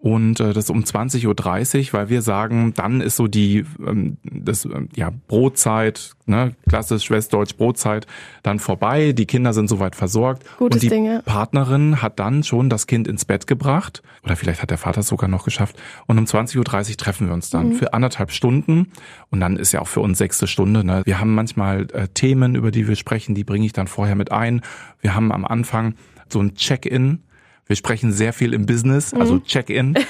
[0.00, 4.64] und äh, das um 20.30 Uhr, weil wir sagen, dann ist so die ähm, das
[4.64, 8.06] ähm, ja Brotzeit, ne, klassisch westdeutsch Brotzeit,
[8.44, 11.20] dann vorbei, die Kinder sind soweit versorgt Gutes und die Ding, ja.
[11.22, 15.08] Partnerin hat dann schon das Kind ins Bett gebracht oder vielleicht hat der Vater es
[15.08, 17.72] sogar noch geschafft und um 20.30 Uhr treffen wir uns dann mhm.
[17.72, 18.92] für anderthalb Stunden
[19.30, 20.84] und dann ist ja auch für uns sechste Stunde.
[20.84, 21.02] Ne?
[21.06, 24.30] Wir haben manchmal äh, Themen, über die wir sprechen, die bringe ich dann vorher mit
[24.30, 24.60] ein.
[25.00, 25.94] Wir haben am Anfang
[26.28, 27.24] so ein Check-in,
[27.68, 29.44] wir sprechen sehr viel im Business, also mhm.
[29.44, 29.94] Check-in.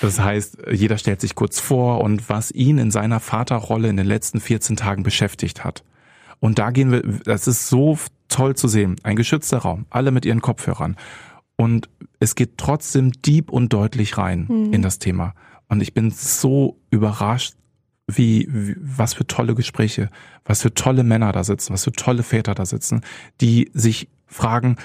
[0.00, 4.06] Das heißt, jeder stellt sich kurz vor und was ihn in seiner Vaterrolle in den
[4.06, 5.84] letzten 14 Tagen beschäftigt hat.
[6.38, 8.96] Und da gehen wir, das ist so toll zu sehen.
[9.02, 10.96] Ein geschützter Raum, alle mit ihren Kopfhörern.
[11.56, 11.88] Und
[12.20, 14.72] es geht trotzdem deep und deutlich rein mhm.
[14.72, 15.34] in das Thema.
[15.68, 17.54] Und ich bin so überrascht,
[18.06, 20.10] wie, wie, was für tolle Gespräche,
[20.44, 23.00] was für tolle Männer da sitzen, was für tolle Väter da sitzen,
[23.40, 24.76] die sich fragen,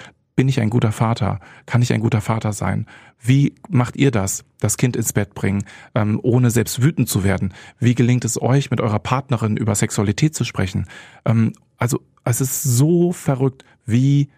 [0.41, 1.39] bin ich ein guter Vater?
[1.67, 2.87] Kann ich ein guter Vater sein?
[3.19, 7.53] Wie macht ihr das, das Kind ins Bett bringen, ähm, ohne selbst wütend zu werden?
[7.77, 10.87] Wie gelingt es euch, mit eurer Partnerin über Sexualität zu sprechen?
[11.25, 14.29] Ähm, also es ist so verrückt, wie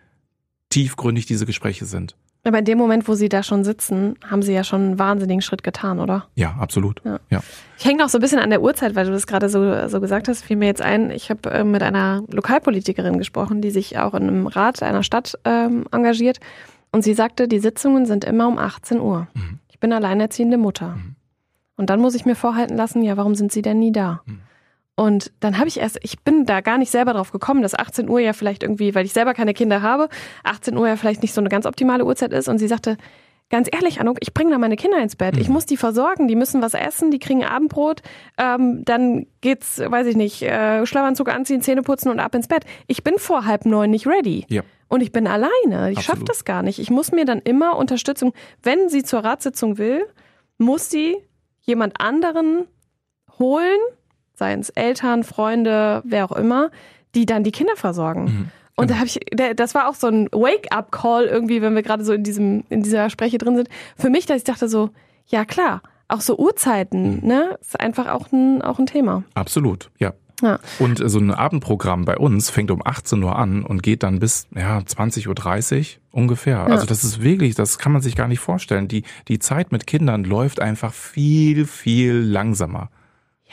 [0.68, 2.18] tiefgründig diese Gespräche sind.
[2.46, 5.42] Aber in dem Moment, wo Sie da schon sitzen, haben Sie ja schon einen wahnsinnigen
[5.42, 6.28] Schritt getan, oder?
[6.36, 7.02] Ja, absolut.
[7.06, 7.20] Ja.
[7.30, 7.40] ja.
[7.78, 10.02] Ich hänge noch so ein bisschen an der Uhrzeit, weil du das gerade so, so
[10.02, 13.98] gesagt hast, fiel mir jetzt ein, ich habe äh, mit einer Lokalpolitikerin gesprochen, die sich
[13.98, 16.40] auch in einem Rat einer Stadt ähm, engagiert.
[16.92, 19.28] Und sie sagte, die Sitzungen sind immer um 18 Uhr.
[19.34, 19.60] Mhm.
[19.70, 20.90] Ich bin alleinerziehende Mutter.
[20.90, 21.16] Mhm.
[21.78, 24.22] Und dann muss ich mir vorhalten lassen, ja, warum sind Sie denn nie da?
[24.26, 24.42] Mhm.
[24.96, 28.08] Und dann habe ich erst, ich bin da gar nicht selber drauf gekommen, dass 18
[28.08, 30.08] Uhr ja vielleicht irgendwie, weil ich selber keine Kinder habe,
[30.44, 32.48] 18 Uhr ja vielleicht nicht so eine ganz optimale Uhrzeit ist.
[32.48, 32.98] Und sie sagte,
[33.50, 35.38] ganz ehrlich, Anuk, ich bringe da meine Kinder ins Bett.
[35.38, 35.54] Ich mhm.
[35.54, 38.02] muss die versorgen, die müssen was essen, die kriegen Abendbrot.
[38.38, 42.66] Ähm, dann geht's, weiß ich nicht, äh, Schlafanzug anziehen, Zähne putzen und ab ins Bett.
[42.88, 44.46] Ich bin vor halb neun nicht ready.
[44.48, 44.62] Ja.
[44.90, 45.92] Und ich bin alleine.
[45.92, 46.78] Ich schaffe das gar nicht.
[46.78, 50.06] Ich muss mir dann immer Unterstützung, wenn sie zur Ratssitzung will,
[50.60, 51.18] muss sie
[51.62, 52.68] jemand anderen
[53.40, 53.80] holen,
[54.36, 56.72] seien es Eltern, Freunde, wer auch immer,
[57.16, 58.24] die dann die Kinder versorgen.
[58.24, 58.50] Mhm.
[58.76, 59.08] Und da genau.
[59.08, 62.64] habe ich, das war auch so ein Wake-up-Call irgendwie, wenn wir gerade so in diesem,
[62.70, 63.70] in dieser Spreche drin sind.
[63.98, 64.90] Für mich, dass ich dachte so,
[65.28, 67.28] ja klar, auch so Uhrzeiten, mhm.
[67.28, 69.24] ne, ist einfach auch ein, auch ein Thema.
[69.36, 70.14] Absolut, ja.
[70.42, 70.60] ja.
[70.80, 74.48] Und so ein Abendprogramm bei uns fängt um 18 Uhr an und geht dann bis
[74.56, 76.58] ja 20.30 Uhr ungefähr.
[76.58, 76.66] Ja.
[76.66, 78.88] Also das ist wirklich, das kann man sich gar nicht vorstellen.
[78.88, 82.90] Die, die Zeit mit Kindern läuft einfach viel, viel langsamer.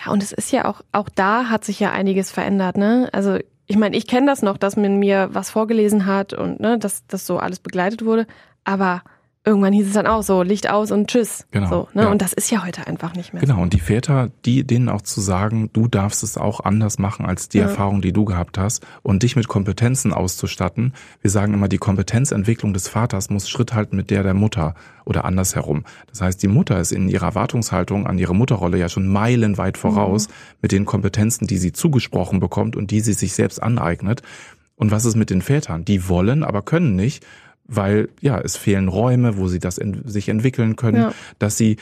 [0.04, 3.08] Ja, und es ist ja auch, auch da hat sich ja einiges verändert, ne?
[3.12, 6.78] Also ich meine, ich kenne das noch, dass man mir was vorgelesen hat und ne,
[6.78, 8.26] dass das so alles begleitet wurde,
[8.64, 9.02] aber
[9.44, 11.46] irgendwann hieß es dann auch so, Licht aus und tschüss.
[11.50, 11.68] Genau.
[11.68, 12.02] So, ne?
[12.02, 12.10] Ja.
[12.10, 13.40] Und das ist ja heute einfach nicht mehr.
[13.40, 13.62] Genau, so.
[13.62, 17.48] und die Väter, die denen auch zu sagen, du darfst es auch anders machen als
[17.48, 17.64] die ja.
[17.64, 20.92] Erfahrung, die du gehabt hast und dich mit Kompetenzen auszustatten.
[21.22, 24.74] Wir sagen immer, die Kompetenzentwicklung des Vaters muss Schritt halten mit der der Mutter
[25.06, 25.84] oder andersherum.
[26.08, 30.28] Das heißt, die Mutter ist in ihrer Erwartungshaltung an ihre Mutterrolle ja schon meilenweit voraus
[30.28, 30.32] mhm.
[30.62, 34.22] mit den Kompetenzen, die sie zugesprochen bekommt und die sie sich selbst aneignet.
[34.76, 35.84] Und was ist mit den Vätern?
[35.84, 37.24] Die wollen, aber können nicht
[37.70, 41.12] weil ja, es fehlen Räume, wo sie das in, sich entwickeln können, ja.
[41.38, 41.76] dass sie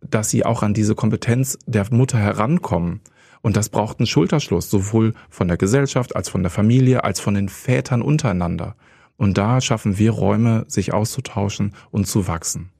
[0.00, 3.00] dass sie auch an diese Kompetenz der Mutter herankommen.
[3.42, 7.34] Und das braucht einen Schulterschluss, sowohl von der Gesellschaft als von der Familie, als von
[7.34, 8.76] den Vätern untereinander.
[9.16, 12.70] Und da schaffen wir Räume, sich auszutauschen und zu wachsen.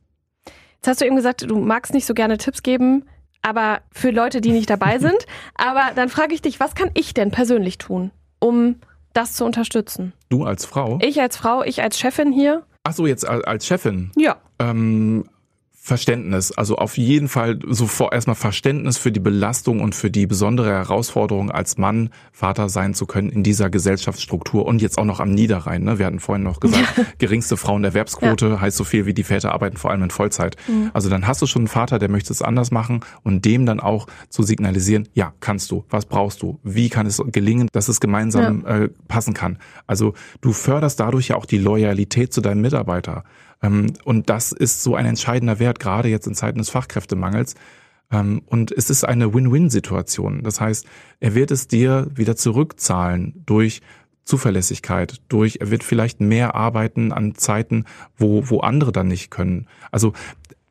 [0.77, 3.05] Jetzt hast du eben gesagt, du magst nicht so gerne Tipps geben,
[3.43, 5.27] aber für Leute, die nicht dabei sind.
[5.55, 8.77] aber dann frage ich dich, was kann ich denn persönlich tun, um
[9.17, 10.13] das zu unterstützen.
[10.29, 10.99] Du als Frau?
[11.03, 12.65] Ich als Frau, ich als Chefin hier.
[12.85, 14.13] Ach so, jetzt als Chefin?
[14.17, 14.37] Ja.
[14.59, 15.25] Ähm,
[15.87, 20.71] Verständnis, also auf jeden Fall sofort erstmal Verständnis für die Belastung und für die besondere
[20.71, 25.31] Herausforderung als Mann Vater sein zu können in dieser Gesellschaftsstruktur und jetzt auch noch am
[25.31, 25.85] Niederrhein.
[25.85, 26.01] Ne?
[26.01, 27.05] Wir hatten vorhin noch gesagt, ja.
[27.19, 28.61] geringste Frauenerwerbsquote ja.
[28.61, 30.57] heißt so viel wie die Väter arbeiten vor allem in Vollzeit.
[30.67, 30.91] Mhm.
[30.93, 33.79] Also dann hast du schon einen Vater, der möchte es anders machen und dem dann
[33.79, 38.01] auch zu signalisieren, ja, kannst du, was brauchst du, wie kann es gelingen, dass es
[38.01, 38.77] gemeinsam ja.
[38.77, 39.59] äh, passen kann.
[39.87, 43.23] Also du förderst dadurch ja auch die Loyalität zu deinem Mitarbeiter.
[43.63, 47.55] Ähm, und das ist so ein entscheidender Wert, gerade jetzt in Zeiten des Fachkräftemangels.
[48.11, 50.43] Ähm, und es ist eine Win-Win-Situation.
[50.43, 50.87] Das heißt,
[51.21, 53.83] er wird es dir wieder zurückzahlen durch
[54.25, 57.85] Zuverlässigkeit, durch, er wird vielleicht mehr arbeiten an Zeiten,
[58.17, 59.69] wo, wo andere dann nicht können.
[59.93, 60.13] Also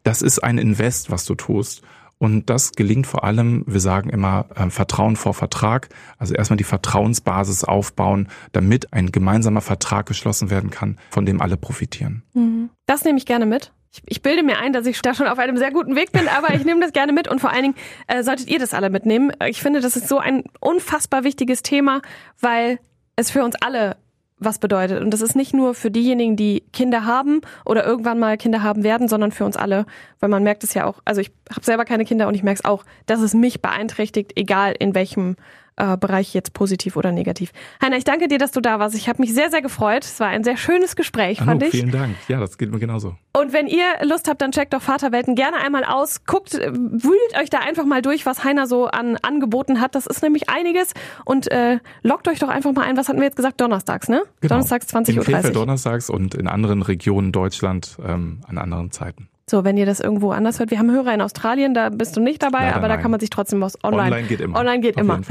[0.04, 1.82] das ist ein Invest, was du tust.
[2.18, 5.90] Und das gelingt vor allem, wir sagen immer, äh, Vertrauen vor Vertrag.
[6.18, 11.58] Also erstmal die Vertrauensbasis aufbauen, damit ein gemeinsamer Vertrag geschlossen werden kann, von dem alle
[11.58, 12.24] profitieren.
[12.34, 12.70] Mhm.
[12.86, 13.74] Das nehme ich gerne mit.
[13.92, 16.28] Ich, ich, bilde mir ein, dass ich da schon auf einem sehr guten Weg bin,
[16.28, 17.76] aber ich nehme das gerne mit und vor allen Dingen
[18.08, 19.32] äh, solltet ihr das alle mitnehmen.
[19.48, 22.02] Ich finde, das ist so ein unfassbar wichtiges Thema,
[22.40, 22.80] weil
[23.16, 23.98] es für uns alle
[24.38, 25.02] was bedeutet.
[25.02, 28.84] Und das ist nicht nur für diejenigen, die Kinder haben oder irgendwann mal Kinder haben
[28.84, 29.86] werden, sondern für uns alle,
[30.20, 32.60] weil man merkt es ja auch, also ich habe selber keine Kinder und ich merke
[32.60, 35.36] es auch, dass es mich beeinträchtigt, egal in welchem
[35.78, 37.52] äh, Bereich jetzt positiv oder negativ.
[37.82, 38.96] Heiner, ich danke dir, dass du da warst.
[38.96, 40.04] Ich habe mich sehr, sehr gefreut.
[40.06, 41.72] Es war ein sehr schönes Gespräch, fand oh, ich.
[41.72, 42.16] Vielen Dank.
[42.28, 43.16] Ja, das geht mir genauso.
[43.34, 46.26] Und wenn ihr Lust habt, dann checkt doch Vaterwelten gerne einmal aus.
[46.26, 49.96] Guckt, äh, wühlt euch da einfach mal durch, was Heiner so an Angeboten hat.
[49.96, 50.94] Das ist nämlich einiges.
[51.26, 52.98] Und äh, lockt euch doch einfach mal ein.
[52.98, 53.60] Was hatten wir jetzt gesagt?
[53.60, 54.24] Donnerstags, ne?
[54.42, 54.56] Genau.
[54.56, 55.52] Donnerstags 20.30 Uhr.
[55.52, 59.28] Donnerstags und in anderen Regionen Deutschland ähm, an anderen Zeiten.
[59.48, 60.72] So, wenn ihr das irgendwo anders hört.
[60.72, 62.98] Wir haben Hörer in Australien, da bist du nicht dabei, Leider aber nein.
[62.98, 64.06] da kann man sich trotzdem was online.
[64.16, 64.58] Online geht immer.
[64.60, 65.22] Online geht Auf immer.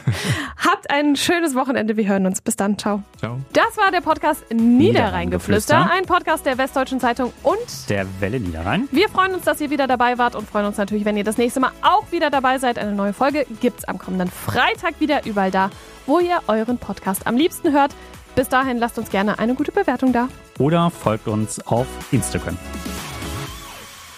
[0.66, 1.98] Habt ein schönes Wochenende.
[1.98, 2.40] Wir hören uns.
[2.40, 2.78] Bis dann.
[2.78, 3.02] Ciao.
[3.18, 3.38] Ciao.
[3.52, 7.58] Das war der Podcast Niederrheingeflüster, ein Podcast der Westdeutschen Zeitung und
[7.90, 8.88] Der Welle Niederrhein.
[8.90, 11.36] wir freuen uns, dass ihr wieder dabei wart und freuen uns natürlich, wenn ihr das
[11.36, 12.78] nächste Mal auch wieder dabei seid.
[12.78, 15.68] Eine neue Folge gibt's am kommenden Freitag wieder überall da,
[16.06, 17.94] wo ihr euren Podcast am liebsten hört.
[18.34, 20.28] Bis dahin lasst uns gerne eine gute Bewertung da.
[20.58, 22.56] Oder folgt uns auf Instagram.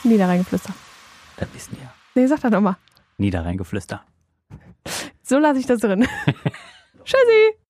[0.05, 0.73] Niederrheingeflüster.
[1.37, 1.91] Das wissen wir.
[2.15, 2.77] Nee, sag das nochmal.
[3.19, 4.05] Niederrheingeflüster.
[5.23, 6.07] So lasse ich das drin.
[7.05, 7.55] Tschüssi.